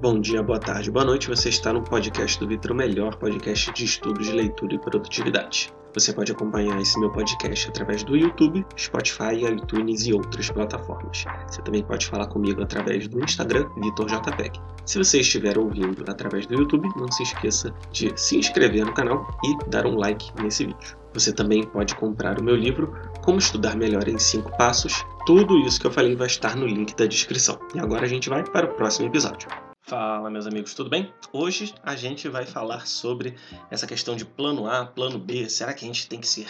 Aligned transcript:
Bom 0.00 0.18
dia, 0.18 0.42
boa 0.42 0.58
tarde, 0.58 0.90
boa 0.90 1.04
noite. 1.04 1.28
Você 1.28 1.50
está 1.50 1.74
no 1.74 1.82
podcast 1.82 2.40
do 2.40 2.48
Vitor, 2.48 2.72
o 2.72 2.74
melhor 2.74 3.16
podcast 3.16 3.70
de 3.70 3.84
estudos 3.84 4.28
de 4.28 4.32
leitura 4.32 4.74
e 4.74 4.78
produtividade. 4.78 5.70
Você 5.92 6.10
pode 6.10 6.32
acompanhar 6.32 6.80
esse 6.80 6.98
meu 6.98 7.12
podcast 7.12 7.68
através 7.68 8.02
do 8.02 8.16
YouTube, 8.16 8.64
Spotify, 8.78 9.44
iTunes 9.52 10.06
e 10.06 10.14
outras 10.14 10.48
plataformas. 10.48 11.26
Você 11.46 11.60
também 11.60 11.82
pode 11.82 12.06
falar 12.06 12.28
comigo 12.28 12.62
através 12.62 13.08
do 13.08 13.22
Instagram, 13.22 13.68
VitorJPEG. 13.76 14.58
Se 14.86 14.96
você 14.96 15.20
estiver 15.20 15.58
ouvindo 15.58 16.02
através 16.08 16.46
do 16.46 16.54
YouTube, 16.54 16.88
não 16.96 17.12
se 17.12 17.22
esqueça 17.22 17.70
de 17.92 18.10
se 18.18 18.38
inscrever 18.38 18.86
no 18.86 18.94
canal 18.94 19.28
e 19.44 19.68
dar 19.68 19.84
um 19.86 19.96
like 19.96 20.32
nesse 20.42 20.64
vídeo. 20.64 20.96
Você 21.12 21.30
também 21.30 21.66
pode 21.66 21.94
comprar 21.94 22.40
o 22.40 22.42
meu 22.42 22.56
livro 22.56 22.96
Como 23.20 23.38
Estudar 23.38 23.76
Melhor 23.76 24.08
em 24.08 24.18
5 24.18 24.56
Passos. 24.56 25.04
Tudo 25.26 25.58
isso 25.58 25.78
que 25.78 25.86
eu 25.86 25.92
falei 25.92 26.16
vai 26.16 26.26
estar 26.26 26.56
no 26.56 26.66
link 26.66 26.96
da 26.96 27.04
descrição. 27.04 27.58
E 27.74 27.78
agora 27.78 28.06
a 28.06 28.08
gente 28.08 28.30
vai 28.30 28.42
para 28.42 28.64
o 28.64 28.74
próximo 28.74 29.06
episódio. 29.06 29.46
Fala, 29.90 30.30
meus 30.30 30.46
amigos, 30.46 30.72
tudo 30.72 30.88
bem? 30.88 31.12
Hoje 31.32 31.74
a 31.82 31.96
gente 31.96 32.28
vai 32.28 32.46
falar 32.46 32.86
sobre 32.86 33.34
essa 33.72 33.88
questão 33.88 34.14
de 34.14 34.24
plano 34.24 34.68
A, 34.68 34.86
plano 34.86 35.18
B. 35.18 35.48
Será 35.48 35.74
que 35.74 35.84
a 35.84 35.88
gente 35.88 36.06
tem 36.06 36.20
que 36.20 36.28
ser 36.28 36.46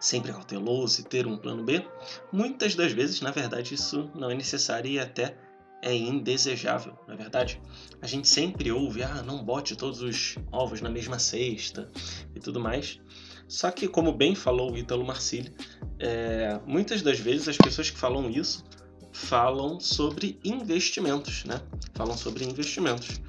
sempre 0.00 0.32
cauteloso 0.32 1.00
e 1.00 1.04
ter 1.04 1.24
um 1.24 1.36
plano 1.36 1.62
B? 1.62 1.86
Muitas 2.32 2.74
das 2.74 2.90
vezes, 2.90 3.20
na 3.20 3.30
verdade, 3.30 3.76
isso 3.76 4.10
não 4.12 4.28
é 4.28 4.34
necessário 4.34 4.90
e 4.90 4.98
até 4.98 5.36
é 5.80 5.94
indesejável, 5.94 6.98
na 7.06 7.14
é 7.14 7.16
verdade. 7.16 7.62
A 8.02 8.08
gente 8.08 8.26
sempre 8.26 8.72
ouve, 8.72 9.04
ah, 9.04 9.22
não 9.22 9.44
bote 9.44 9.76
todos 9.76 10.02
os 10.02 10.36
ovos 10.50 10.80
na 10.80 10.90
mesma 10.90 11.20
cesta 11.20 11.88
e 12.34 12.40
tudo 12.40 12.58
mais. 12.58 13.00
Só 13.46 13.70
que, 13.70 13.86
como 13.86 14.12
bem 14.12 14.34
falou 14.34 14.72
o 14.72 14.76
Ítalo 14.76 15.04
Marcilli, 15.04 15.54
é, 16.00 16.58
muitas 16.66 17.02
das 17.02 17.20
vezes 17.20 17.46
as 17.46 17.56
pessoas 17.56 17.88
que 17.88 17.98
falam 17.98 18.28
isso 18.28 18.64
falam 19.20 19.78
sobre 19.78 20.38
investimentos, 20.42 21.44
né? 21.44 21.60
Falam 21.94 22.16
sobre 22.16 22.44
investimentos. 22.44 23.20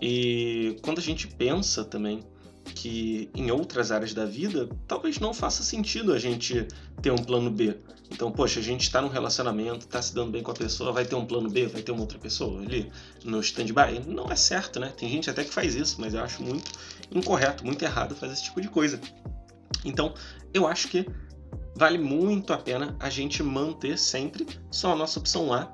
E 0.00 0.78
quando 0.82 0.98
a 0.98 1.02
gente 1.02 1.26
pensa 1.28 1.84
também 1.84 2.24
que 2.74 3.30
em 3.34 3.50
outras 3.50 3.92
áreas 3.92 4.12
da 4.12 4.24
vida, 4.24 4.68
talvez 4.88 5.18
não 5.18 5.32
faça 5.32 5.62
sentido 5.62 6.12
a 6.12 6.18
gente 6.18 6.66
ter 7.00 7.10
um 7.10 7.16
plano 7.16 7.50
B. 7.50 7.76
Então, 8.10 8.30
poxa, 8.30 8.60
a 8.60 8.62
gente 8.62 8.82
está 8.82 9.00
num 9.00 9.08
relacionamento, 9.08 9.86
está 9.86 10.00
se 10.00 10.14
dando 10.14 10.30
bem 10.30 10.42
com 10.42 10.50
a 10.50 10.54
pessoa, 10.54 10.92
vai 10.92 11.04
ter 11.04 11.14
um 11.14 11.26
plano 11.26 11.50
B, 11.50 11.66
vai 11.66 11.82
ter 11.82 11.92
uma 11.92 12.00
outra 12.00 12.18
pessoa 12.18 12.62
ali 12.62 12.90
no 13.24 13.40
stand-by? 13.40 14.00
Não 14.06 14.30
é 14.30 14.36
certo, 14.36 14.80
né? 14.80 14.92
Tem 14.96 15.08
gente 15.08 15.28
até 15.28 15.44
que 15.44 15.52
faz 15.52 15.74
isso, 15.74 16.00
mas 16.00 16.14
eu 16.14 16.22
acho 16.22 16.42
muito 16.42 16.70
incorreto, 17.10 17.64
muito 17.64 17.82
errado 17.84 18.14
fazer 18.14 18.32
esse 18.32 18.44
tipo 18.44 18.60
de 18.60 18.68
coisa. 18.68 19.00
Então, 19.84 20.14
eu 20.52 20.66
acho 20.66 20.88
que 20.88 21.06
vale 21.76 21.98
muito 21.98 22.52
a 22.52 22.58
pena 22.58 22.96
a 22.98 23.10
gente 23.10 23.42
manter 23.42 23.98
sempre 23.98 24.46
só 24.70 24.92
a 24.92 24.96
nossa 24.96 25.18
opção 25.18 25.52
A 25.52 25.70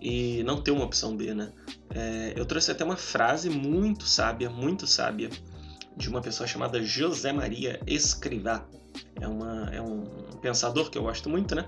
e 0.00 0.42
não 0.44 0.60
ter 0.60 0.70
uma 0.70 0.84
opção 0.84 1.16
B, 1.16 1.34
né? 1.34 1.52
É, 1.94 2.34
eu 2.36 2.44
trouxe 2.44 2.70
até 2.70 2.84
uma 2.84 2.96
frase 2.96 3.48
muito 3.48 4.06
sábia, 4.06 4.50
muito 4.50 4.86
sábia, 4.86 5.30
de 5.96 6.08
uma 6.08 6.20
pessoa 6.20 6.46
chamada 6.46 6.82
José 6.82 7.32
Maria 7.32 7.80
Escrivá. 7.86 8.66
É, 9.20 9.26
uma, 9.26 9.70
é 9.72 9.80
um 9.80 10.04
pensador 10.40 10.90
que 10.90 10.98
eu 10.98 11.02
gosto 11.02 11.28
muito, 11.30 11.54
né? 11.54 11.66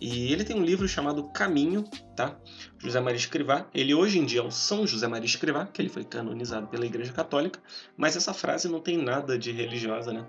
E 0.00 0.32
ele 0.32 0.44
tem 0.44 0.56
um 0.56 0.64
livro 0.64 0.86
chamado 0.86 1.24
Caminho, 1.30 1.84
tá? 2.14 2.36
José 2.78 3.00
Maria 3.00 3.16
Escrivá. 3.16 3.66
Ele 3.72 3.94
hoje 3.94 4.18
em 4.18 4.26
dia 4.26 4.40
é 4.40 4.42
o 4.42 4.50
São 4.50 4.86
José 4.86 5.06
Maria 5.06 5.26
Escrivá, 5.26 5.66
que 5.66 5.80
ele 5.80 5.88
foi 5.88 6.04
canonizado 6.04 6.66
pela 6.66 6.84
Igreja 6.84 7.12
Católica, 7.12 7.60
mas 7.96 8.16
essa 8.16 8.34
frase 8.34 8.68
não 8.68 8.80
tem 8.80 8.98
nada 8.98 9.38
de 9.38 9.52
religiosa, 9.52 10.12
né? 10.12 10.26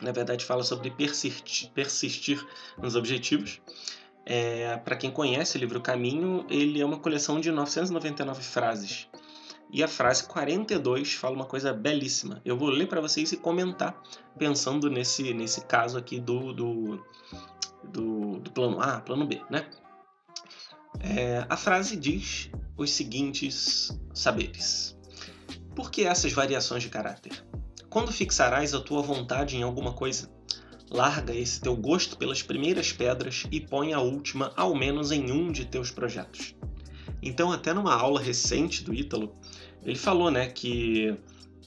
Na 0.00 0.12
verdade 0.12 0.44
fala 0.44 0.62
sobre 0.62 0.90
persistir, 0.90 1.70
persistir 1.70 2.46
nos 2.78 2.96
objetivos. 2.96 3.60
É, 4.24 4.76
Para 4.78 4.96
quem 4.96 5.10
conhece 5.10 5.56
o 5.56 5.60
livro 5.60 5.80
Caminho, 5.80 6.44
ele 6.50 6.80
é 6.80 6.84
uma 6.84 6.98
coleção 6.98 7.40
de 7.40 7.50
999 7.50 8.42
frases. 8.42 9.08
E 9.70 9.82
a 9.82 9.88
frase 9.88 10.24
42 10.24 11.14
fala 11.14 11.34
uma 11.34 11.44
coisa 11.44 11.72
belíssima. 11.72 12.40
Eu 12.44 12.56
vou 12.56 12.68
ler 12.68 12.88
para 12.88 13.00
vocês 13.00 13.32
e 13.32 13.36
comentar, 13.36 14.00
pensando 14.38 14.88
nesse, 14.88 15.34
nesse 15.34 15.62
caso 15.62 15.98
aqui 15.98 16.20
do, 16.20 16.52
do, 16.52 17.04
do, 17.84 18.38
do 18.38 18.50
plano 18.52 18.80
A, 18.80 19.00
plano 19.00 19.26
B, 19.26 19.40
né? 19.50 19.68
É, 21.00 21.44
a 21.48 21.56
frase 21.56 21.96
diz 21.96 22.50
os 22.76 22.90
seguintes 22.90 23.96
saberes. 24.14 24.96
Por 25.74 25.90
que 25.90 26.04
essas 26.04 26.32
variações 26.32 26.82
de 26.82 26.88
caráter? 26.88 27.44
Quando 27.88 28.12
fixarás 28.12 28.74
a 28.74 28.80
tua 28.80 29.02
vontade 29.02 29.56
em 29.56 29.62
alguma 29.62 29.92
coisa? 29.92 30.30
Larga 30.90 31.34
esse 31.34 31.60
teu 31.60 31.76
gosto 31.76 32.16
pelas 32.16 32.42
primeiras 32.42 32.92
pedras 32.92 33.44
e 33.50 33.60
põe 33.60 33.92
a 33.92 34.00
última 34.00 34.52
ao 34.56 34.74
menos 34.74 35.10
em 35.10 35.30
um 35.30 35.50
de 35.50 35.64
teus 35.64 35.90
projetos. 35.90 36.54
Então, 37.22 37.50
até 37.50 37.72
numa 37.72 37.94
aula 37.94 38.20
recente 38.20 38.84
do 38.84 38.94
Ítalo, 38.94 39.34
ele 39.82 39.96
falou 39.96 40.30
né, 40.30 40.48
que 40.48 41.16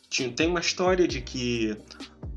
tinha, 0.09 0.29
tem 0.31 0.47
uma 0.47 0.59
história 0.59 1.07
de 1.07 1.21
que 1.21 1.77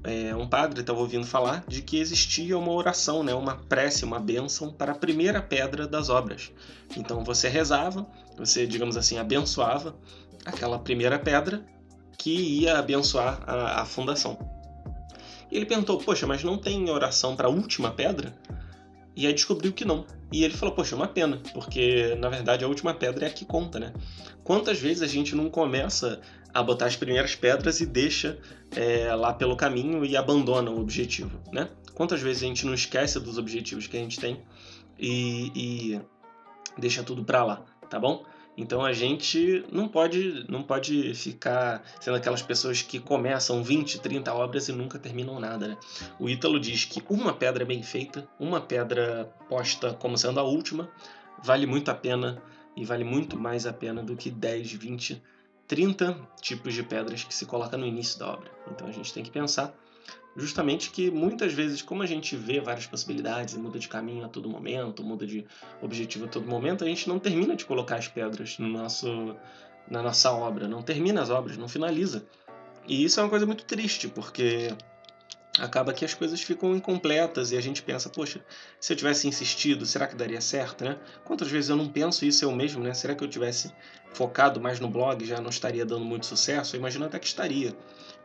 é, 0.05 0.35
um 0.35 0.49
padre 0.49 0.81
estava 0.81 0.99
ouvindo 0.99 1.27
falar 1.27 1.65
de 1.67 1.81
que 1.83 1.99
existia 1.99 2.59
uma 2.59 2.73
oração, 2.73 3.23
né, 3.23 3.33
uma 3.35 3.57
prece, 3.57 4.05
uma 4.05 4.19
bênção 4.19 4.73
para 4.73 4.93
a 4.93 4.95
primeira 4.95 5.41
pedra 5.41 5.87
das 5.87 6.09
obras. 6.09 6.53
Então 6.97 7.23
você 7.25 7.49
rezava, 7.49 8.07
você, 8.37 8.67
digamos 8.67 8.97
assim, 8.97 9.19
abençoava 9.19 9.97
aquela 10.45 10.79
primeira 10.79 11.19
pedra 11.19 11.65
que 12.23 12.31
ia 12.31 12.79
abençoar 12.79 13.43
a, 13.45 13.83
a 13.83 13.85
fundação. 13.85 14.39
Ele 15.51 15.67
perguntou: 15.67 15.99
Poxa, 15.99 16.25
mas 16.25 16.45
não 16.45 16.57
tem 16.57 16.89
oração 16.89 17.35
para 17.35 17.49
a 17.49 17.51
última 17.51 17.91
pedra? 17.91 18.33
E 19.17 19.27
aí 19.27 19.33
descobriu 19.33 19.73
que 19.73 19.85
não. 19.85 20.07
E 20.31 20.45
ele 20.45 20.55
falou: 20.55 20.73
Poxa, 20.73 20.95
é 20.95 20.97
uma 20.97 21.09
pena, 21.09 21.43
porque 21.53 22.15
na 22.21 22.29
verdade 22.29 22.65
a 22.65 22.69
última 22.69 22.95
pedra 22.95 23.27
é 23.27 23.29
a 23.29 23.33
que 23.33 23.45
conta, 23.45 23.81
né? 23.81 23.93
Quantas 24.45 24.79
vezes 24.79 25.03
a 25.03 25.07
gente 25.09 25.35
não 25.35 25.51
começa 25.51 26.21
a 26.55 26.63
botar 26.63 26.87
as 26.87 26.95
primeiras 26.95 27.35
pedras 27.35 27.81
e 27.81 27.87
deixa 27.87 28.39
é, 28.77 29.13
lá 29.15 29.35
pelo 29.35 29.57
caminho 29.57 30.05
e 30.05 30.17
abandona 30.17 30.71
o 30.71 30.81
objetivo, 30.81 31.41
né? 31.53 31.71
Quantas 31.93 32.21
vezes 32.21 32.45
a 32.45 32.47
gente 32.47 32.65
não 32.65 32.73
esquece 32.73 33.19
dos 33.19 33.37
objetivos 33.37 33.89
que 33.89 33.97
a 33.97 34.01
gente 34.01 34.21
tem 34.21 34.41
e, 34.97 35.51
e 35.57 36.01
deixa 36.79 37.03
tudo 37.03 37.25
para 37.25 37.43
lá, 37.45 37.65
tá 37.91 37.99
bom? 37.99 38.25
Então 38.57 38.85
a 38.85 38.93
gente 38.93 39.65
não 39.73 39.89
pode, 39.89 40.45
não 40.49 40.63
pode 40.63 41.15
ficar 41.15 41.83
sendo 42.01 42.17
aquelas 42.17 42.43
pessoas 42.43 42.83
que 42.83 42.99
começam 42.99 43.63
20, 43.63 44.01
30 44.01 44.33
obras 44.35 44.69
e 44.69 44.73
nunca 44.73 44.99
terminam 44.99 45.41
nada. 45.41 45.69
Né? 45.69 45.77
O 46.19 46.29
Ítalo 46.29 46.61
diz 46.61 46.85
que 46.85 47.03
uma 47.09 47.33
pedra 47.33 47.65
bem 47.65 47.83
feita, 47.83 48.29
uma 48.39 48.61
pedra 48.61 49.33
posta 49.49 49.95
como 49.95 50.19
sendo 50.19 50.39
a 50.39 50.43
última, 50.43 50.91
vale 51.43 51.67
muito 51.67 51.91
a 51.91 51.95
pena 51.95 52.43
e 52.77 52.85
vale 52.85 53.05
muito 53.05 53.39
mais 53.39 53.67
a 53.67 53.73
pena 53.73 54.03
do 54.03 54.17
que 54.17 54.31
10, 54.31 54.73
20, 54.73 55.23
30 55.67 56.29
tipos 56.41 56.75
de 56.75 56.83
pedras 56.83 57.25
que 57.25 57.35
se 57.35 57.47
coloca 57.47 57.77
no 57.79 57.87
início 57.87 58.19
da 58.19 58.29
obra. 58.29 58.51
Então 58.71 58.87
a 58.87 58.93
gente 58.93 59.13
tem 59.15 59.23
que 59.23 59.31
pensar 59.31 59.75
justamente 60.37 60.91
que 60.91 61.11
muitas 61.11 61.53
vezes, 61.53 61.83
como 61.83 62.03
a 62.03 62.07
gente 62.07 62.37
vê 62.37 62.61
várias 62.61 62.87
possibilidades 62.87 63.55
e 63.55 63.59
muda 63.59 63.79
de 63.79 63.89
caminho 63.89 64.25
a 64.25 64.29
todo 64.29 64.49
momento, 64.49 65.05
muda 65.05 65.27
de 65.27 65.45
objetivo 65.81 66.25
a 66.25 66.29
todo 66.29 66.47
momento, 66.47 66.85
a 66.85 66.87
gente 66.87 67.09
não 67.09 67.19
termina 67.19 67.55
de 67.55 67.65
colocar 67.65 67.97
as 67.97 68.09
pedras 68.09 68.59
no 68.59 68.69
nosso, 68.69 69.37
na 69.89 70.03
nossa 70.03 70.33
obra, 70.33 70.67
não 70.67 70.83
termina 70.83 71.23
as 71.23 71.31
obras, 71.31 71.57
não 71.57 71.69
finaliza. 71.69 72.25
E 72.87 73.05
isso 73.05 73.21
é 73.21 73.23
uma 73.23 73.29
coisa 73.31 73.47
muito 73.47 73.65
triste, 73.65 74.09
porque 74.09 74.75
acaba 75.59 75.93
que 75.93 76.05
as 76.05 76.15
coisas 76.15 76.41
ficam 76.41 76.75
incompletas 76.75 77.53
e 77.53 77.57
a 77.57 77.61
gente 77.61 77.83
pensa, 77.83 78.09
poxa, 78.09 78.41
se 78.81 78.93
eu 78.93 78.97
tivesse 78.97 79.29
insistido, 79.29 79.85
será 79.85 80.07
que 80.07 80.17
daria 80.17 80.41
certo, 80.41 80.85
né? 80.85 80.99
Quantas 81.25 81.49
vezes 81.51 81.69
eu 81.69 81.77
não 81.77 81.89
penso 81.89 82.25
isso 82.25 82.45
eu 82.45 82.53
mesmo, 82.53 82.83
né? 82.83 82.95
Será 82.95 83.15
que 83.15 83.23
eu 83.23 83.29
tivesse 83.29 83.71
focado 84.15 84.61
mais 84.61 84.81
no 84.81 84.89
blog 84.89 85.25
já 85.25 85.41
não 85.41 85.51
estaria 85.51 85.85
dando 85.85 86.05
muito 86.05 86.25
sucesso? 86.25 86.75
Eu 86.75 86.81
imagino 86.81 87.05
até 87.05 87.19
que 87.19 87.27
estaria. 87.27 87.77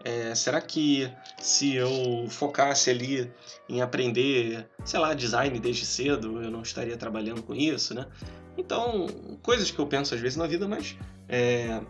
É, 0.04 0.34
será 0.36 0.62
que 0.62 1.12
se 1.38 1.76
eu 1.76 2.28
focasse 2.30 2.90
ali 2.90 3.30
em 3.68 3.82
aprender, 3.82 4.66
sei 4.86 5.00
lá, 5.00 5.14
design 5.14 5.60
desde 5.60 5.86
cedo, 5.86 6.42
eu 6.42 6.50
não 6.50 6.62
estaria 6.62 6.96
trabalhando 6.96 7.44
com 7.44 7.54
isso, 7.54 7.94
né? 7.94 8.06
Então, 8.58 9.08
coisas 9.44 9.70
que 9.70 9.80
eu 9.80 9.86
penso 9.86 10.16
às 10.16 10.22
vezes 10.22 10.38
na 10.38 10.48
vida, 10.48 10.68
mas 10.68 10.98
é, 11.28 11.82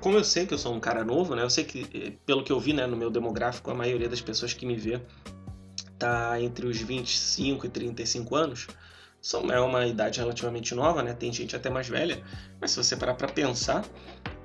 como 0.00 0.16
eu 0.16 0.24
sei 0.24 0.46
que 0.46 0.54
eu 0.54 0.58
sou 0.58 0.74
um 0.74 0.80
cara 0.80 1.04
novo, 1.04 1.34
né? 1.34 1.42
Eu 1.42 1.50
sei 1.50 1.64
que, 1.64 1.86
eh, 1.94 2.12
pelo 2.24 2.44
que 2.44 2.52
eu 2.52 2.60
vi 2.60 2.72
né, 2.72 2.86
no 2.86 2.96
meu 2.96 3.10
demográfico, 3.10 3.70
a 3.70 3.74
maioria 3.74 4.08
das 4.08 4.20
pessoas 4.20 4.52
que 4.52 4.64
me 4.66 4.76
vê 4.76 5.00
tá 5.98 6.40
entre 6.40 6.66
os 6.66 6.78
25 6.78 7.66
e 7.66 7.68
35 7.68 8.36
anos. 8.36 8.66
São, 9.20 9.50
é 9.50 9.60
uma 9.60 9.84
idade 9.86 10.20
relativamente 10.20 10.74
nova, 10.74 11.02
né? 11.02 11.12
Tem 11.12 11.32
gente 11.32 11.56
até 11.56 11.68
mais 11.68 11.88
velha. 11.88 12.22
Mas 12.60 12.70
se 12.70 12.76
você 12.76 12.96
parar 12.96 13.14
para 13.14 13.28
pensar, 13.28 13.84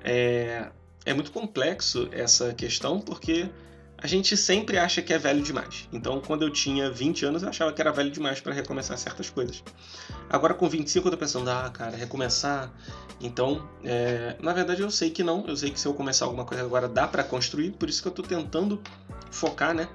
é, 0.03 0.68
é 1.06 1.13
muito 1.13 1.31
complexo 1.31 2.09
essa 2.12 2.53
questão, 2.53 3.00
porque 3.00 3.50
a 4.03 4.07
gente 4.07 4.35
sempre 4.35 4.77
acha 4.77 5.01
que 5.01 5.13
é 5.13 5.17
velho 5.17 5.41
demais. 5.41 5.88
Então, 5.94 6.19
quando 6.19 6.41
eu 6.41 6.50
tinha 6.50 6.91
20 6.91 7.25
anos, 7.25 7.41
eu 7.41 7.47
achava 7.47 7.71
que 7.71 7.79
era 7.79 7.89
velho 7.89 8.11
demais 8.11 8.41
para 8.41 8.53
recomeçar 8.53 8.97
certas 8.97 9.29
coisas. 9.29 9.63
Agora, 10.29 10.53
com 10.53 10.67
25, 10.67 11.07
eu 11.07 11.11
tô 11.11 11.17
pensando, 11.17 11.50
ah, 11.50 11.69
cara, 11.69 11.95
recomeçar. 11.95 12.69
Então, 13.21 13.65
é... 13.81 14.35
na 14.41 14.51
verdade, 14.51 14.81
eu 14.81 14.91
sei 14.91 15.09
que 15.09 15.23
não. 15.23 15.47
Eu 15.47 15.55
sei 15.55 15.71
que 15.71 15.79
se 15.79 15.88
eu 15.88 15.94
começar 15.94 16.25
alguma 16.25 16.44
coisa 16.44 16.65
agora, 16.65 16.89
dá 16.89 17.07
para 17.07 17.23
construir. 17.23 17.71
Por 17.71 17.88
isso 17.88 18.01
que 18.01 18.07
eu 18.09 18.11
tô 18.11 18.21
tentando 18.21 18.81
focar, 19.31 19.73
né? 19.73 19.88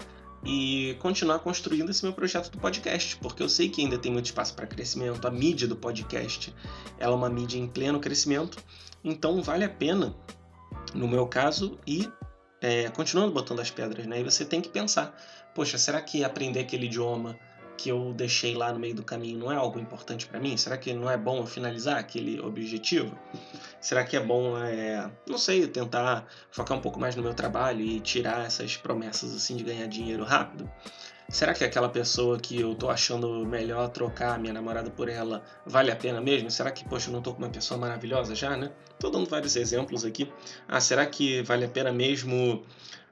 e 0.44 0.96
continuar 1.00 1.40
construindo 1.40 1.90
esse 1.90 2.04
meu 2.04 2.12
projeto 2.12 2.48
do 2.52 2.58
podcast, 2.58 3.16
porque 3.16 3.42
eu 3.42 3.48
sei 3.48 3.68
que 3.68 3.82
ainda 3.82 3.98
tem 3.98 4.12
muito 4.12 4.26
espaço 4.26 4.54
para 4.54 4.68
crescimento. 4.68 5.26
A 5.26 5.32
mídia 5.32 5.66
do 5.66 5.74
podcast 5.74 6.54
ela 6.96 7.12
é 7.12 7.16
uma 7.16 7.28
mídia 7.28 7.58
em 7.58 7.66
pleno 7.66 7.98
crescimento, 7.98 8.56
então 9.02 9.42
vale 9.42 9.64
a 9.64 9.68
pena, 9.68 10.14
no 10.94 11.08
meu 11.08 11.26
caso, 11.26 11.76
ir 11.84 12.08
é, 12.60 12.88
continuando 12.90 13.32
botando 13.32 13.60
as 13.60 13.70
pedras, 13.70 14.06
né? 14.06 14.20
E 14.20 14.24
você 14.24 14.44
tem 14.44 14.60
que 14.60 14.68
pensar, 14.68 15.16
poxa, 15.54 15.78
será 15.78 16.00
que 16.00 16.24
aprender 16.24 16.60
aquele 16.60 16.86
idioma 16.86 17.38
que 17.76 17.90
eu 17.90 18.12
deixei 18.12 18.54
lá 18.54 18.72
no 18.72 18.80
meio 18.80 18.94
do 18.94 19.04
caminho 19.04 19.38
não 19.38 19.52
é 19.52 19.54
algo 19.54 19.78
importante 19.78 20.26
para 20.26 20.40
mim? 20.40 20.56
Será 20.56 20.76
que 20.76 20.92
não 20.92 21.08
é 21.08 21.16
bom 21.16 21.38
eu 21.38 21.46
finalizar 21.46 21.96
aquele 21.96 22.40
objetivo? 22.40 23.16
Será 23.80 24.04
que 24.04 24.16
é 24.16 24.20
bom, 24.20 24.58
é, 24.58 25.08
não 25.26 25.38
sei, 25.38 25.66
tentar 25.68 26.26
focar 26.50 26.76
um 26.76 26.80
pouco 26.80 26.98
mais 26.98 27.14
no 27.14 27.22
meu 27.22 27.32
trabalho 27.32 27.80
e 27.80 28.00
tirar 28.00 28.44
essas 28.44 28.76
promessas 28.76 29.34
assim 29.34 29.56
de 29.56 29.62
ganhar 29.62 29.86
dinheiro 29.86 30.24
rápido? 30.24 30.68
Será 31.30 31.52
que 31.52 31.62
aquela 31.62 31.90
pessoa 31.90 32.38
que 32.38 32.58
eu 32.58 32.74
tô 32.74 32.88
achando 32.88 33.44
melhor 33.44 33.90
trocar 33.90 34.38
minha 34.38 34.52
namorada 34.52 34.90
por 34.90 35.10
ela 35.10 35.44
vale 35.66 35.90
a 35.90 35.96
pena 35.96 36.22
mesmo? 36.22 36.50
Será 36.50 36.70
que, 36.70 36.82
poxa, 36.88 37.10
eu 37.10 37.12
não 37.12 37.20
tô 37.20 37.34
com 37.34 37.38
uma 37.42 37.50
pessoa 37.50 37.78
maravilhosa 37.78 38.34
já, 38.34 38.56
né? 38.56 38.72
Tô 38.98 39.10
dando 39.10 39.28
vários 39.28 39.54
exemplos 39.54 40.06
aqui. 40.06 40.32
Ah, 40.66 40.80
será 40.80 41.04
que 41.04 41.42
vale 41.42 41.66
a 41.66 41.68
pena 41.68 41.92
mesmo 41.92 42.64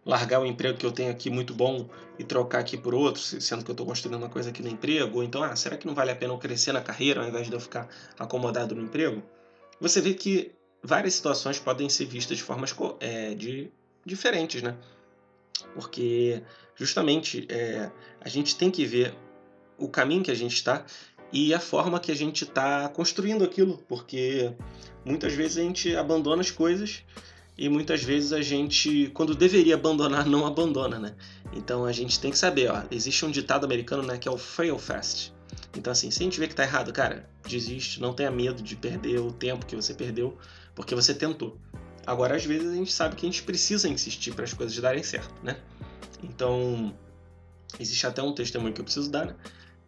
largar 0.04 0.40
o 0.40 0.46
emprego 0.46 0.78
que 0.78 0.86
eu 0.86 0.92
tenho 0.92 1.10
aqui 1.10 1.28
muito 1.28 1.52
bom 1.52 1.90
e 2.18 2.24
trocar 2.24 2.60
aqui 2.60 2.78
por 2.78 2.94
outro, 2.94 3.20
sendo 3.20 3.62
que 3.62 3.70
eu 3.70 3.74
estou 3.74 3.86
construindo 3.86 4.16
uma 4.16 4.30
coisa 4.30 4.48
aqui 4.48 4.62
no 4.62 4.70
emprego? 4.70 5.18
Ou 5.18 5.22
então, 5.22 5.42
ah, 5.42 5.54
será 5.54 5.76
que 5.76 5.86
não 5.86 5.94
vale 5.94 6.10
a 6.10 6.16
pena 6.16 6.32
eu 6.32 6.38
crescer 6.38 6.72
na 6.72 6.80
carreira 6.80 7.20
ao 7.20 7.28
invés 7.28 7.48
de 7.48 7.52
eu 7.52 7.60
ficar 7.60 7.86
acomodado 8.18 8.74
no 8.74 8.80
emprego? 8.80 9.22
Você 9.78 10.00
vê 10.00 10.14
que 10.14 10.52
várias 10.82 11.12
situações 11.12 11.58
podem 11.58 11.90
ser 11.90 12.06
vistas 12.06 12.38
de 12.38 12.42
formas 12.42 12.74
é, 12.98 13.34
de, 13.34 13.70
diferentes, 14.06 14.62
né? 14.62 14.74
Porque 15.74 16.42
justamente 16.76 17.46
é, 17.48 17.90
a 18.20 18.28
gente 18.28 18.56
tem 18.56 18.70
que 18.70 18.84
ver 18.84 19.14
o 19.78 19.88
caminho 19.88 20.22
que 20.22 20.30
a 20.30 20.34
gente 20.34 20.54
está 20.54 20.84
e 21.32 21.52
a 21.52 21.58
forma 21.58 21.98
que 21.98 22.12
a 22.12 22.14
gente 22.14 22.44
está 22.44 22.88
construindo 22.88 23.42
aquilo, 23.42 23.78
porque 23.88 24.52
muitas 25.04 25.32
vezes 25.32 25.58
a 25.58 25.62
gente 25.62 25.96
abandona 25.96 26.40
as 26.40 26.50
coisas 26.50 27.02
e 27.58 27.68
muitas 27.68 28.02
vezes 28.02 28.32
a 28.32 28.42
gente, 28.42 29.10
quando 29.14 29.34
deveria 29.34 29.74
abandonar, 29.74 30.26
não 30.26 30.46
abandona, 30.46 30.98
né? 30.98 31.14
Então 31.52 31.84
a 31.84 31.92
gente 31.92 32.20
tem 32.20 32.30
que 32.30 32.38
saber, 32.38 32.70
ó, 32.70 32.82
existe 32.90 33.24
um 33.24 33.30
ditado 33.30 33.64
americano, 33.64 34.02
né, 34.02 34.18
que 34.18 34.28
é 34.28 34.30
o 34.30 34.36
fail 34.36 34.78
fast. 34.78 35.34
Então 35.74 35.90
assim, 35.90 36.10
se 36.10 36.20
a 36.20 36.24
gente 36.24 36.38
vê 36.38 36.46
que 36.46 36.54
tá 36.54 36.62
errado, 36.62 36.92
cara, 36.92 37.28
desiste, 37.48 38.00
não 38.00 38.12
tenha 38.12 38.30
medo 38.30 38.62
de 38.62 38.76
perder 38.76 39.20
o 39.20 39.32
tempo 39.32 39.64
que 39.64 39.74
você 39.74 39.94
perdeu, 39.94 40.36
porque 40.74 40.94
você 40.94 41.14
tentou. 41.14 41.56
Agora, 42.06 42.36
às 42.36 42.44
vezes 42.44 42.70
a 42.70 42.74
gente 42.74 42.92
sabe 42.92 43.16
que 43.16 43.26
a 43.26 43.28
gente 43.28 43.42
precisa 43.42 43.88
insistir 43.88 44.32
para 44.32 44.44
as 44.44 44.52
coisas 44.52 44.76
darem 44.78 45.02
certo, 45.02 45.34
né? 45.42 45.56
Então, 46.22 46.94
existe 47.78 48.06
até 48.06 48.22
um 48.22 48.34
testemunho 48.34 48.72
que 48.72 48.80
eu 48.80 48.84
preciso 48.84 49.10
dar, 49.10 49.26
né? 49.26 49.36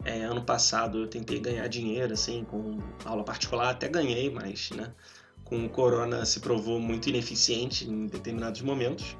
É, 0.04 0.22
ano 0.22 0.42
passado 0.44 0.98
eu 0.98 1.08
tentei 1.08 1.40
ganhar 1.40 1.66
dinheiro, 1.66 2.12
assim, 2.12 2.44
com 2.44 2.78
aula 3.04 3.24
particular, 3.24 3.70
até 3.70 3.88
ganhei, 3.88 4.30
mas, 4.30 4.70
né? 4.70 4.92
com 5.48 5.64
o 5.64 5.68
corona 5.68 6.24
se 6.26 6.40
provou 6.40 6.78
muito 6.78 7.08
ineficiente 7.08 7.88
em 7.88 8.06
determinados 8.06 8.60
momentos. 8.60 9.16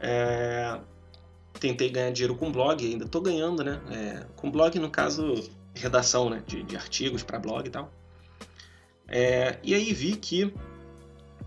É, 0.00 0.78
tentei 1.60 1.88
ganhar 1.88 2.10
dinheiro 2.10 2.34
com 2.36 2.50
blog, 2.50 2.84
ainda 2.84 3.04
estou 3.04 3.22
ganhando, 3.22 3.62
né? 3.62 3.80
É, 3.90 4.26
com 4.34 4.50
blog, 4.50 4.76
no 4.78 4.90
caso, 4.90 5.48
redação 5.74 6.28
né? 6.28 6.42
de, 6.46 6.64
de 6.64 6.76
artigos 6.76 7.22
para 7.22 7.38
blog 7.38 7.66
e 7.66 7.70
tal. 7.70 7.92
É, 9.06 9.58
e 9.62 9.72
aí 9.72 9.92
vi 9.92 10.16
que 10.16 10.52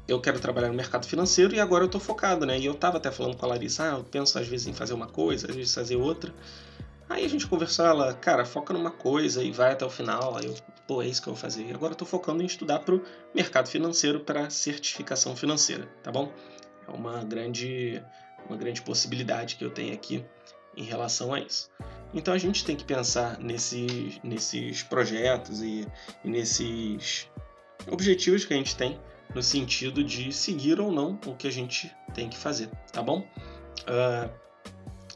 eu 0.09 0.19
quero 0.19 0.39
trabalhar 0.39 0.69
no 0.69 0.73
mercado 0.73 1.06
financeiro 1.06 1.53
e 1.53 1.59
agora 1.59 1.83
eu 1.83 1.85
estou 1.85 2.01
focado, 2.01 2.45
né? 2.45 2.57
E 2.57 2.65
eu 2.65 2.73
estava 2.73 2.97
até 2.97 3.11
falando 3.11 3.38
com 3.38 3.45
a 3.45 3.50
Larissa, 3.50 3.83
ah, 3.83 3.97
eu 3.97 4.03
penso 4.03 4.39
às 4.39 4.47
vezes 4.47 4.67
em 4.67 4.73
fazer 4.73 4.94
uma 4.94 5.07
coisa, 5.07 5.47
às 5.47 5.56
vezes 5.56 5.73
fazer 5.73 5.95
outra. 5.95 6.33
Aí 7.07 7.25
a 7.25 7.27
gente 7.27 7.47
conversou, 7.47 7.85
ela, 7.85 8.13
cara, 8.13 8.45
foca 8.45 8.73
numa 8.73 8.91
coisa 8.91 9.44
e 9.44 9.51
vai 9.51 9.71
até 9.71 9.85
o 9.85 9.89
final. 9.89 10.38
Aí 10.38 10.45
eu, 10.45 10.56
pô, 10.88 11.01
é 11.01 11.07
isso 11.07 11.21
que 11.21 11.29
eu 11.29 11.33
vou 11.33 11.41
fazer. 11.41 11.63
E 11.63 11.73
agora 11.73 11.94
eu 11.94 11.97
tô 11.97 12.06
focando 12.06 12.44
em 12.44 12.45
estudar 12.45 12.79
pro 12.79 13.03
mercado 13.33 13.67
financeiro 13.67 14.19
para 14.19 14.50
certificação 14.50 15.35
financeira, 15.35 15.88
tá 16.03 16.12
bom? 16.12 16.31
É 16.88 16.91
uma 16.91 17.23
grande, 17.23 18.01
uma 18.47 18.57
grande 18.57 18.81
possibilidade 18.81 19.55
que 19.55 19.65
eu 19.65 19.71
tenho 19.71 19.94
aqui 19.94 20.23
em 20.77 20.83
relação 20.83 21.33
a 21.33 21.39
isso. 21.39 21.69
Então 22.13 22.33
a 22.33 22.38
gente 22.38 22.63
tem 22.63 22.75
que 22.75 22.83
pensar 22.83 23.39
nesse, 23.39 24.19
nesses 24.23 24.83
projetos 24.83 25.62
e, 25.62 25.88
e 26.23 26.29
nesses 26.29 27.27
objetivos 27.88 28.45
que 28.45 28.53
a 28.53 28.57
gente 28.57 28.75
tem 28.75 29.00
no 29.33 29.43
sentido 29.43 30.03
de 30.03 30.31
seguir 30.31 30.79
ou 30.79 30.91
não 30.91 31.19
o 31.25 31.35
que 31.35 31.47
a 31.47 31.51
gente 31.51 31.93
tem 32.13 32.29
que 32.29 32.37
fazer, 32.37 32.69
tá 32.91 33.01
bom? 33.01 33.19
Uh, 33.81 34.29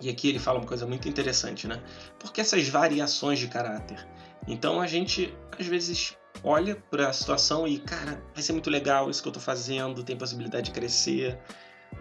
e 0.01 0.09
aqui 0.09 0.29
ele 0.29 0.39
fala 0.39 0.59
uma 0.59 0.67
coisa 0.67 0.85
muito 0.85 1.07
interessante, 1.07 1.67
né? 1.67 1.81
Porque 2.19 2.41
essas 2.41 2.67
variações 2.67 3.39
de 3.39 3.47
caráter. 3.47 4.05
Então 4.47 4.81
a 4.81 4.87
gente 4.87 5.33
às 5.57 5.65
vezes 5.65 6.17
olha 6.43 6.75
para 6.91 7.09
a 7.09 7.13
situação 7.13 7.67
e, 7.67 7.79
cara, 7.79 8.21
vai 8.33 8.43
ser 8.43 8.51
muito 8.53 8.69
legal 8.69 9.09
isso 9.09 9.21
que 9.21 9.27
eu 9.27 9.31
estou 9.31 9.43
fazendo, 9.43 10.03
tem 10.03 10.17
possibilidade 10.17 10.65
de 10.65 10.71
crescer, 10.71 11.39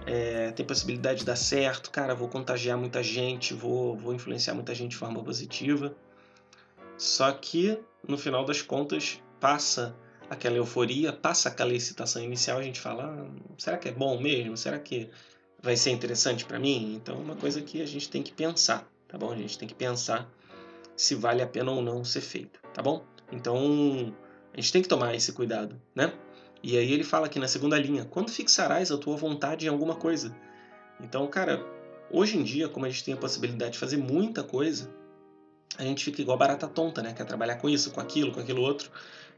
é, 0.06 0.50
tem 0.52 0.66
possibilidade 0.66 1.20
de 1.20 1.24
dar 1.24 1.36
certo, 1.36 1.90
cara, 1.90 2.14
vou 2.14 2.28
contagiar 2.28 2.76
muita 2.76 3.02
gente, 3.02 3.54
vou, 3.54 3.96
vou 3.96 4.14
influenciar 4.14 4.54
muita 4.54 4.74
gente 4.74 4.90
de 4.90 4.96
forma 4.96 5.22
positiva. 5.22 5.94
Só 6.96 7.32
que, 7.32 7.78
no 8.06 8.18
final 8.18 8.44
das 8.44 8.62
contas, 8.62 9.20
passa 9.40 9.94
aquela 10.32 10.56
euforia, 10.56 11.12
passa 11.12 11.50
aquela 11.50 11.74
excitação 11.74 12.22
inicial, 12.22 12.58
a 12.58 12.62
gente 12.62 12.80
fala, 12.80 13.04
ah, 13.04 13.52
será 13.58 13.76
que 13.76 13.88
é 13.88 13.92
bom 13.92 14.18
mesmo? 14.18 14.56
Será 14.56 14.78
que 14.78 15.10
vai 15.62 15.76
ser 15.76 15.90
interessante 15.90 16.46
para 16.46 16.58
mim? 16.58 16.94
Então, 16.94 17.16
é 17.16 17.18
uma 17.18 17.36
coisa 17.36 17.60
que 17.60 17.82
a 17.82 17.86
gente 17.86 18.08
tem 18.08 18.22
que 18.22 18.32
pensar, 18.32 18.90
tá 19.06 19.18
bom? 19.18 19.30
A 19.30 19.36
gente 19.36 19.58
tem 19.58 19.68
que 19.68 19.74
pensar 19.74 20.26
se 20.96 21.14
vale 21.14 21.42
a 21.42 21.46
pena 21.46 21.70
ou 21.70 21.82
não 21.82 22.02
ser 22.02 22.22
feito, 22.22 22.60
tá 22.72 22.80
bom? 22.82 23.04
Então, 23.30 24.14
a 24.54 24.56
gente 24.60 24.72
tem 24.72 24.80
que 24.80 24.88
tomar 24.88 25.14
esse 25.14 25.32
cuidado, 25.32 25.78
né? 25.94 26.10
E 26.62 26.78
aí 26.78 26.90
ele 26.92 27.04
fala 27.04 27.26
aqui 27.26 27.38
na 27.38 27.48
segunda 27.48 27.78
linha: 27.78 28.06
quando 28.06 28.30
fixarás 28.30 28.90
a 28.90 28.96
tua 28.96 29.16
vontade 29.16 29.66
em 29.66 29.68
alguma 29.68 29.96
coisa? 29.96 30.34
Então, 30.98 31.26
cara, 31.26 31.62
hoje 32.10 32.38
em 32.38 32.42
dia, 32.42 32.68
como 32.70 32.86
a 32.86 32.88
gente 32.88 33.04
tem 33.04 33.14
a 33.14 33.18
possibilidade 33.18 33.72
de 33.72 33.78
fazer 33.78 33.98
muita 33.98 34.42
coisa, 34.42 34.88
a 35.76 35.82
gente 35.82 36.04
fica 36.04 36.22
igual 36.22 36.38
barata 36.38 36.68
tonta, 36.68 37.02
né? 37.02 37.12
Quer 37.12 37.24
trabalhar 37.24 37.56
com 37.56 37.68
isso, 37.68 37.90
com 37.90 38.00
aquilo, 38.00 38.32
com 38.32 38.40
aquilo 38.40 38.62
outro, 38.62 38.90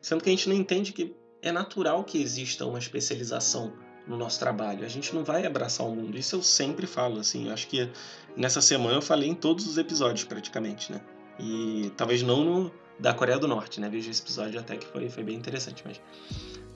sendo 0.04 0.22
que 0.22 0.28
a 0.28 0.32
gente 0.32 0.50
não 0.50 0.54
entende 0.54 0.92
que 0.92 1.16
é 1.40 1.50
natural 1.50 2.04
que 2.04 2.20
exista 2.20 2.66
uma 2.66 2.78
especialização 2.78 3.72
no 4.06 4.18
nosso 4.18 4.38
trabalho. 4.38 4.84
A 4.84 4.88
gente 4.88 5.14
não 5.14 5.24
vai 5.24 5.46
abraçar 5.46 5.86
o 5.86 5.96
mundo. 5.96 6.18
Isso 6.18 6.36
eu 6.36 6.42
sempre 6.42 6.86
falo, 6.86 7.18
assim. 7.18 7.50
Acho 7.50 7.66
que 7.66 7.90
nessa 8.36 8.60
semana 8.60 8.98
eu 8.98 9.02
falei 9.02 9.30
em 9.30 9.34
todos 9.34 9.66
os 9.66 9.78
episódios, 9.78 10.24
praticamente, 10.24 10.92
né? 10.92 11.00
E 11.40 11.90
talvez 11.96 12.22
não 12.22 12.44
no 12.44 12.72
da 13.00 13.14
Coreia 13.14 13.38
do 13.38 13.48
Norte, 13.48 13.80
né? 13.80 13.88
Vejo 13.88 14.10
esse 14.10 14.20
episódio 14.20 14.60
até 14.60 14.76
que 14.76 14.86
foi, 14.86 15.08
foi 15.08 15.24
bem 15.24 15.36
interessante, 15.36 15.82
mas... 15.86 15.98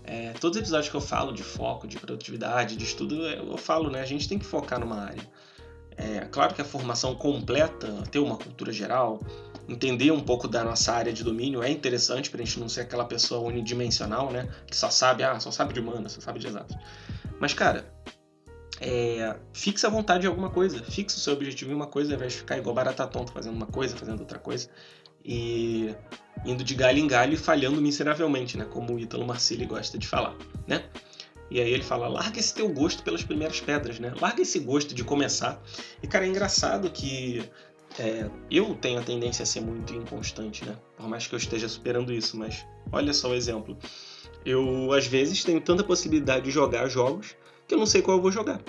É, 0.05 0.33
todos 0.41 0.57
os 0.57 0.63
episódios 0.63 0.89
que 0.89 0.97
eu 0.97 1.01
falo 1.03 1.31
de 1.33 1.43
foco, 1.43 1.87
de 1.87 1.99
produtividade, 1.99 2.77
de 2.77 2.85
estudo, 2.85 3.27
eu 3.27 3.59
falo, 3.59 3.91
né? 3.91 4.01
A 4.01 4.07
gente 4.07 4.27
tem 4.27 4.39
que 4.39 4.47
focar 4.47 4.81
numa 4.81 5.03
área. 5.03 5.31
É 5.99 6.21
claro 6.31 6.55
que 6.55 6.63
a 6.63 6.65
formação 6.65 7.17
completa, 7.17 7.89
ter 8.11 8.21
uma 8.21 8.37
cultura 8.37 8.73
geral, 8.73 9.21
entender 9.69 10.13
um 10.13 10.21
pouco 10.21 10.47
da 10.47 10.63
nossa 10.63 10.93
área 10.93 11.13
de 11.13 11.25
domínio 11.25 11.61
é 11.61 11.71
interessante 11.71 12.31
para 12.31 12.41
a 12.41 12.45
gente 12.45 12.61
não 12.61 12.69
ser 12.69 12.83
aquela 12.83 13.05
pessoa 13.05 13.47
unidimensional, 13.49 14.31
né? 14.31 14.49
Que 14.67 14.77
só 14.77 14.89
sabe, 14.91 15.25
ah, 15.25 15.39
só 15.41 15.51
sabe 15.51 15.75
de 15.75 15.81
humanas, 15.81 16.13
só 16.13 16.21
sabe 16.21 16.39
de 16.39 16.47
exatos. 16.47 16.77
Mas, 17.41 17.53
cara, 17.53 17.93
é, 18.81 19.37
fixe 19.53 19.85
a 19.85 19.91
vontade 19.91 20.25
em 20.25 20.29
alguma 20.29 20.51
coisa. 20.51 20.83
Fixe 20.85 21.17
o 21.17 21.21
seu 21.21 21.33
objetivo 21.33 21.73
em 21.73 21.75
uma 21.75 21.89
coisa, 21.89 22.13
ao 22.13 22.17
invés 22.17 22.33
de 22.33 22.39
ficar 22.39 22.57
igual 22.57 22.75
barata 22.75 23.05
tonta 23.07 23.33
fazendo 23.33 23.57
uma 23.57 23.67
coisa, 23.67 23.97
fazendo 23.97 24.21
outra 24.21 24.39
coisa. 24.39 24.71
E 25.25 25.95
indo 26.45 26.63
de 26.63 26.75
galho 26.77 26.99
em 26.99 27.09
galho 27.09 27.35
e 27.35 27.37
falhando 27.37 27.83
miseravelmente, 27.83 28.57
né? 28.57 28.65
Como 28.65 28.95
o 28.95 29.01
Ítalo 29.01 29.27
Marcilli 29.27 29.67
gosta 29.67 29.99
de 29.99 30.07
falar, 30.07 30.37
né? 30.67 30.85
E 31.51 31.61
aí 31.61 31.73
ele 31.73 31.83
fala, 31.83 32.09
larga 32.09 32.39
esse 32.39 32.55
teu 32.55 32.69
gosto 32.69 33.03
pelas 33.03 33.23
primeiras 33.23 33.61
pedras, 33.61 33.99
né? 33.99 34.13
Larga 34.21 34.43
esse 34.43 34.59
gosto 34.59 34.95
de 34.95 35.03
começar. 35.03 35.63
E, 36.03 36.07
cara, 36.07 36.27
é 36.27 36.29
engraçado 36.29 36.91
que 36.91 37.43
é, 37.99 38.29
eu 38.51 38.75
tenho 38.75 39.01
a 39.01 39.03
tendência 39.03 39.43
a 39.43 39.47
ser 39.47 39.61
muito 39.61 39.95
inconstante, 39.95 40.65
né? 40.65 40.77
Por 40.97 41.09
mais 41.09 41.27
que 41.27 41.35
eu 41.35 41.39
esteja 41.39 41.69
superando 41.69 42.13
isso, 42.13 42.37
mas 42.37 42.67
olha 42.93 43.15
só 43.15 43.31
o 43.31 43.35
exemplo 43.35 43.77
eu 44.45 44.93
às 44.93 45.07
vezes 45.07 45.45
tenho 45.45 45.61
tanta 45.61 45.85
possibilidade 45.85 46.47
de 46.47 46.51
jogar 46.51 46.89
jogos 46.89 47.37
que 47.67 47.75
eu 47.75 47.79
não 47.79 47.87
sei 47.87 48.01
qual 48.01 48.17
eu 48.17 48.23
vou 48.23 48.33
jogar. 48.33 48.61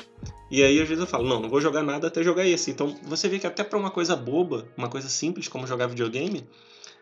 E 0.52 0.62
aí 0.62 0.82
às 0.82 0.88
vezes 0.88 1.02
eu 1.02 1.08
falo, 1.08 1.28
não, 1.28 1.40
não 1.40 1.50
vou 1.50 1.62
jogar 1.62 1.84
nada 1.84 2.08
até 2.08 2.22
jogar 2.22 2.46
esse. 2.46 2.70
Então 2.72 2.98
você 3.04 3.30
vê 3.30 3.40
que 3.40 3.48
até 3.48 3.64
para 3.64 3.80
uma 3.80 3.90
coisa 3.90 4.16
boba, 4.16 4.68
uma 4.76 4.90
coisa 4.90 5.08
simples 5.08 5.48
como 5.48 5.66
jogar 5.66 5.88
videogame, 5.88 6.46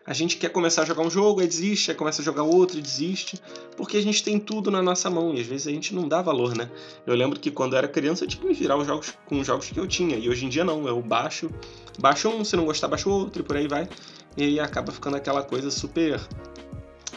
a 0.06 0.14
gente 0.14 0.36
quer 0.36 0.48
começar 0.48 0.82
a 0.82 0.84
jogar 0.84 1.02
um 1.02 1.10
jogo, 1.10 1.40
aí 1.40 1.46
desiste, 1.46 1.90
aí 1.90 1.96
começa 1.96 2.22
a 2.22 2.24
jogar 2.24 2.42
outro 2.42 2.78
e 2.78 2.82
desiste, 2.82 3.40
porque 3.76 3.96
a 3.96 4.02
gente 4.02 4.22
tem 4.24 4.38
tudo 4.38 4.70
na 4.70 4.82
nossa 4.82 5.10
mão 5.10 5.34
e 5.34 5.40
às 5.40 5.46
vezes 5.46 5.66
a 5.66 5.70
gente 5.70 5.94
não 5.94 6.08
dá 6.08 6.22
valor, 6.22 6.56
né? 6.56 6.70
Eu 7.06 7.14
lembro 7.14 7.38
que 7.38 7.50
quando 7.50 7.74
eu 7.74 7.78
era 7.78 7.88
criança 7.88 8.24
eu 8.24 8.28
tinha 8.28 8.40
que 8.40 8.48
me 8.48 8.54
virar 8.54 8.76
os 8.76 8.86
jogos 8.86 9.12
com 9.26 9.38
os 9.38 9.46
jogos 9.46 9.68
que 9.68 9.78
eu 9.78 9.86
tinha, 9.86 10.16
e 10.16 10.28
hoje 10.28 10.46
em 10.46 10.48
dia 10.48 10.64
não, 10.64 10.86
eu 10.88 11.00
baixo, 11.02 11.50
baixo 11.98 12.28
um, 12.28 12.44
se 12.44 12.56
não 12.56 12.64
gostar, 12.64 12.88
baixo 12.88 13.10
outro 13.10 13.42
e 13.42 13.44
por 13.44 13.56
aí 13.56 13.68
vai, 13.68 13.88
e 14.36 14.44
aí 14.44 14.60
acaba 14.60 14.92
ficando 14.92 15.16
aquela 15.16 15.42
coisa 15.42 15.70
super 15.70 16.20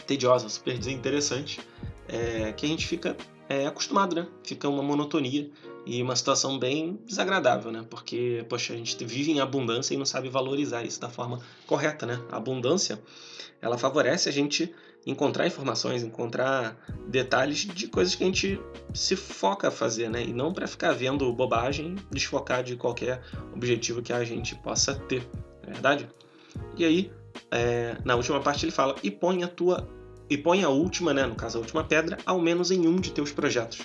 tediosa, 0.06 0.48
super 0.48 0.76
desinteressante, 0.76 1.60
é, 2.08 2.52
que 2.52 2.66
a 2.66 2.68
gente 2.68 2.86
fica 2.86 3.16
é, 3.48 3.66
acostumado, 3.66 4.14
né? 4.14 4.26
Fica 4.42 4.68
uma 4.68 4.82
monotonia 4.82 5.50
E 5.84 6.00
uma 6.00 6.14
situação 6.14 6.58
bem 6.58 7.00
desagradável, 7.04 7.72
né? 7.72 7.84
Porque, 7.90 8.44
poxa, 8.48 8.72
a 8.72 8.76
gente 8.76 9.04
vive 9.04 9.32
em 9.32 9.40
abundância 9.40 9.94
e 9.94 9.96
não 9.96 10.04
sabe 10.04 10.28
valorizar 10.28 10.84
isso 10.84 11.00
da 11.00 11.08
forma 11.08 11.40
correta, 11.66 12.06
né? 12.06 12.20
A 12.30 12.36
abundância, 12.36 13.00
ela 13.60 13.76
favorece 13.76 14.28
a 14.28 14.32
gente 14.32 14.72
encontrar 15.04 15.46
informações, 15.46 16.02
encontrar 16.02 16.76
detalhes 17.08 17.58
de 17.58 17.88
coisas 17.88 18.14
que 18.14 18.22
a 18.22 18.26
gente 18.26 18.60
se 18.94 19.16
foca 19.16 19.68
a 19.68 19.70
fazer, 19.70 20.08
né? 20.08 20.22
E 20.22 20.32
não 20.32 20.52
para 20.52 20.66
ficar 20.66 20.92
vendo 20.92 21.32
bobagem, 21.32 21.96
desfocar 22.10 22.62
de 22.62 22.76
qualquer 22.76 23.20
objetivo 23.52 24.00
que 24.00 24.12
a 24.12 24.24
gente 24.24 24.54
possa 24.54 24.94
ter, 24.94 25.28
não 25.62 25.70
é 25.70 25.72
verdade? 25.72 26.08
E 26.76 26.84
aí, 26.84 27.12
é, 27.50 27.96
na 28.04 28.14
última 28.14 28.40
parte 28.40 28.64
ele 28.64 28.72
fala: 28.72 28.94
e 29.02 29.10
põe 29.10 29.42
a 29.42 29.48
tua 29.48 29.88
e 30.30 30.38
põe 30.38 30.62
a 30.62 30.68
última, 30.68 31.12
né, 31.12 31.26
no 31.26 31.34
caso 31.34 31.58
a 31.58 31.60
última 31.60 31.84
pedra, 31.84 32.16
ao 32.24 32.40
menos 32.40 32.70
em 32.70 32.86
um 32.86 32.96
de 32.96 33.10
teus 33.10 33.32
projetos. 33.32 33.80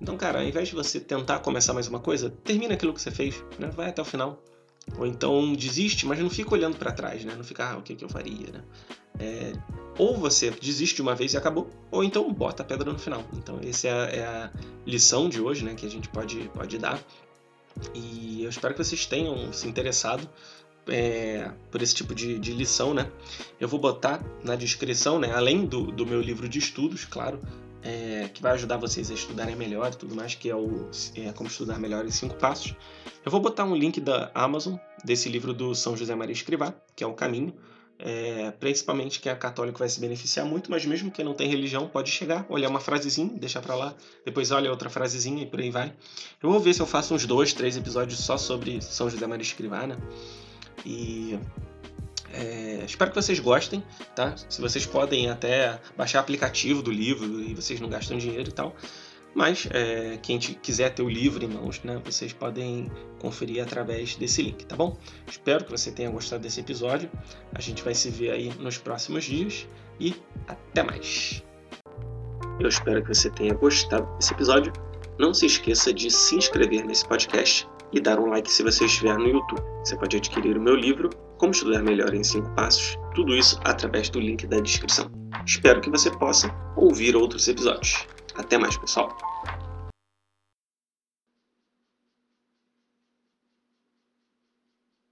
Então, 0.00 0.16
cara, 0.16 0.40
ao 0.40 0.44
invés 0.44 0.68
de 0.68 0.74
você 0.74 1.00
tentar 1.00 1.40
começar 1.40 1.72
mais 1.72 1.88
uma 1.88 2.00
coisa, 2.00 2.30
termina 2.44 2.74
aquilo 2.74 2.92
que 2.92 3.00
você 3.00 3.10
fez, 3.10 3.42
né? 3.58 3.70
Vai 3.74 3.88
até 3.88 4.02
o 4.02 4.04
final. 4.04 4.42
Ou 4.98 5.06
então 5.06 5.52
desiste, 5.54 6.06
mas 6.06 6.18
não 6.18 6.30
fica 6.30 6.54
olhando 6.54 6.76
para 6.76 6.92
trás, 6.92 7.24
né? 7.24 7.34
Não 7.34 7.42
fica, 7.42 7.72
ah, 7.72 7.78
o 7.78 7.82
que, 7.82 7.94
que 7.94 8.04
eu 8.04 8.08
faria, 8.08 8.52
né? 8.52 8.62
É, 9.18 9.52
ou 9.98 10.16
você 10.16 10.50
desiste 10.50 10.96
de 10.96 11.02
uma 11.02 11.14
vez 11.14 11.32
e 11.32 11.36
acabou, 11.36 11.70
ou 11.90 12.04
então 12.04 12.32
bota 12.32 12.62
a 12.62 12.66
pedra 12.66 12.92
no 12.92 12.98
final. 12.98 13.24
Então, 13.32 13.58
essa 13.64 13.88
é 13.88 13.90
a, 13.90 13.94
é 13.94 14.24
a 14.24 14.50
lição 14.86 15.28
de 15.28 15.40
hoje, 15.40 15.64
né? 15.64 15.74
Que 15.74 15.86
a 15.86 15.90
gente 15.90 16.08
pode, 16.08 16.48
pode 16.54 16.78
dar. 16.78 17.02
E 17.94 18.42
eu 18.42 18.48
espero 18.48 18.74
que 18.74 18.82
vocês 18.82 19.06
tenham 19.06 19.52
se 19.52 19.66
interessado 19.66 20.28
é, 20.88 21.50
por 21.70 21.82
esse 21.82 21.94
tipo 21.94 22.14
de, 22.14 22.38
de, 22.38 22.52
lição, 22.52 22.94
né? 22.94 23.10
Eu 23.58 23.68
vou 23.68 23.80
botar 23.80 24.22
na 24.42 24.54
descrição, 24.54 25.18
né? 25.18 25.32
Além 25.32 25.66
do, 25.66 25.90
do 25.90 26.06
meu 26.06 26.20
livro 26.20 26.48
de 26.48 26.58
estudos, 26.58 27.04
claro, 27.04 27.40
é, 27.86 28.28
que 28.28 28.42
vai 28.42 28.52
ajudar 28.52 28.76
vocês 28.78 29.10
a 29.12 29.14
estudarem 29.14 29.54
melhor 29.54 29.92
e 29.92 29.96
tudo 29.96 30.14
mais, 30.14 30.34
que 30.34 30.50
é 30.50 30.56
o 30.56 30.90
é, 31.14 31.32
Como 31.32 31.48
Estudar 31.48 31.78
Melhor 31.78 32.04
em 32.04 32.10
5 32.10 32.34
Passos. 32.34 32.74
Eu 33.24 33.30
vou 33.30 33.40
botar 33.40 33.64
um 33.64 33.76
link 33.76 34.00
da 34.00 34.30
Amazon, 34.34 34.74
desse 35.04 35.28
livro 35.28 35.54
do 35.54 35.72
São 35.72 35.96
José 35.96 36.14
Maria 36.14 36.32
Escrivá, 36.32 36.74
que 36.96 37.04
é 37.04 37.06
o 37.06 37.14
Caminho. 37.14 37.54
É, 37.98 38.50
principalmente 38.60 39.20
quem 39.20 39.32
é 39.32 39.34
católico 39.34 39.78
vai 39.78 39.88
se 39.88 39.98
beneficiar 40.00 40.44
muito, 40.44 40.70
mas 40.70 40.84
mesmo 40.84 41.10
quem 41.10 41.24
não 41.24 41.32
tem 41.32 41.48
religião 41.48 41.88
pode 41.88 42.10
chegar, 42.10 42.44
olhar 42.50 42.68
uma 42.68 42.80
frasezinha, 42.80 43.30
deixar 43.38 43.62
para 43.62 43.74
lá, 43.74 43.94
depois 44.22 44.50
olha 44.50 44.70
outra 44.70 44.90
frasezinha 44.90 45.42
e 45.42 45.46
por 45.46 45.60
aí 45.60 45.70
vai. 45.70 45.94
Eu 46.42 46.50
vou 46.50 46.60
ver 46.60 46.74
se 46.74 46.82
eu 46.82 46.86
faço 46.86 47.14
uns 47.14 47.24
dois, 47.24 47.54
três 47.54 47.74
episódios 47.74 48.18
só 48.18 48.36
sobre 48.36 48.82
São 48.82 49.08
José 49.08 49.26
Maria 49.26 49.42
Escrivá, 49.42 49.86
né? 49.86 49.96
E 50.84 51.38
espero 52.86 53.10
que 53.10 53.20
vocês 53.20 53.38
gostem, 53.38 53.82
tá? 54.14 54.34
Se 54.48 54.60
vocês 54.60 54.86
podem 54.86 55.28
até 55.28 55.78
baixar 55.96 56.20
aplicativo 56.20 56.82
do 56.82 56.90
livro 56.90 57.40
e 57.40 57.54
vocês 57.54 57.80
não 57.80 57.88
gastam 57.88 58.16
dinheiro 58.16 58.48
e 58.48 58.52
tal. 58.52 58.74
Mas 59.34 59.68
é, 59.70 60.18
quem 60.22 60.38
quiser 60.38 60.94
ter 60.94 61.02
o 61.02 61.08
livro 61.10 61.44
em 61.44 61.48
mãos, 61.48 61.82
né, 61.84 62.00
vocês 62.02 62.32
podem 62.32 62.90
conferir 63.18 63.62
através 63.62 64.16
desse 64.16 64.40
link, 64.40 64.64
tá 64.64 64.74
bom? 64.74 64.96
Espero 65.26 65.62
que 65.62 65.70
você 65.70 65.92
tenha 65.92 66.08
gostado 66.08 66.42
desse 66.42 66.60
episódio. 66.60 67.10
A 67.54 67.60
gente 67.60 67.82
vai 67.82 67.94
se 67.94 68.08
ver 68.08 68.30
aí 68.30 68.50
nos 68.58 68.78
próximos 68.78 69.24
dias 69.24 69.68
e 70.00 70.14
até 70.48 70.82
mais. 70.82 71.44
Eu 72.58 72.66
espero 72.66 73.02
que 73.02 73.08
você 73.14 73.28
tenha 73.28 73.52
gostado 73.52 74.06
desse 74.16 74.32
episódio. 74.32 74.72
Não 75.18 75.34
se 75.34 75.44
esqueça 75.44 75.92
de 75.92 76.10
se 76.10 76.34
inscrever 76.34 76.86
nesse 76.86 77.06
podcast 77.06 77.68
e 77.92 78.00
dar 78.00 78.18
um 78.18 78.30
like 78.30 78.50
se 78.50 78.62
você 78.62 78.86
estiver 78.86 79.18
no 79.18 79.28
YouTube. 79.28 79.62
Você 79.84 79.96
pode 79.96 80.16
adquirir 80.16 80.56
o 80.56 80.60
meu 80.62 80.74
livro, 80.74 81.10
Como 81.38 81.52
Estudar 81.52 81.82
Melhor 81.82 82.14
em 82.14 82.24
5 82.24 82.50
Passos, 82.54 82.98
tudo 83.14 83.36
isso 83.36 83.60
através 83.64 84.08
do 84.08 84.18
link 84.18 84.46
da 84.46 84.58
descrição. 84.58 85.10
Espero 85.44 85.80
que 85.80 85.90
você 85.90 86.10
possa 86.10 86.50
ouvir 86.76 87.14
outros 87.14 87.46
episódios. 87.46 88.06
Até 88.36 88.56
mais, 88.56 88.76
pessoal! 88.78 89.16